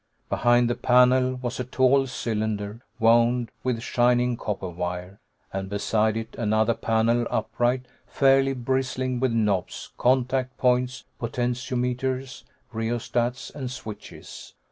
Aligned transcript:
Behind 0.29 0.67
the 0.67 0.73
panel 0.73 1.35
was 1.35 1.59
a 1.59 1.63
tall 1.63 2.07
cylinder 2.07 2.81
wound 2.97 3.51
with 3.61 3.83
shining 3.83 4.35
copper 4.35 4.69
wire, 4.71 5.19
and 5.53 5.69
beside 5.69 6.17
it 6.17 6.33
another 6.39 6.73
panel, 6.73 7.27
upright, 7.29 7.85
fairly 8.07 8.53
bristling 8.53 9.19
with 9.19 9.31
knobs, 9.31 9.91
contact 9.99 10.57
points, 10.57 11.03
potentiometers, 11.19 12.43
rheostats 12.73 13.53
and 13.53 13.69
switches. 13.69 14.55